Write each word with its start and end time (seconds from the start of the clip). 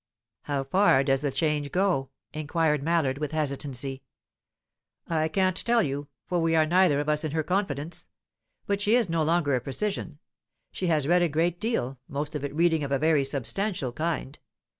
"How 0.45 0.63
far 0.63 1.03
does 1.03 1.21
the 1.21 1.31
change 1.31 1.71
go?" 1.71 2.09
inquired 2.33 2.81
Mallard, 2.81 3.19
with 3.19 3.33
hesitancy. 3.33 4.01
"I 5.07 5.27
can't 5.27 5.55
tell 5.57 5.83
you, 5.83 6.07
for 6.25 6.39
we 6.39 6.55
are 6.55 6.65
neither 6.65 6.99
of 6.99 7.07
us 7.07 7.23
in 7.23 7.33
her 7.33 7.43
confidence. 7.43 8.07
But 8.65 8.81
she 8.81 8.95
is 8.95 9.09
no 9.09 9.21
longer 9.21 9.53
a 9.53 9.61
precisian. 9.61 10.17
She 10.71 10.87
has 10.87 11.07
read 11.07 11.21
a 11.21 11.29
great 11.29 11.59
deal; 11.61 11.99
most 12.07 12.33
of 12.33 12.43
it 12.43 12.55
reading 12.55 12.83
of 12.83 12.91
a 12.91 12.97
very 12.97 13.23
substantial 13.23 13.91
kind. 13.91 14.39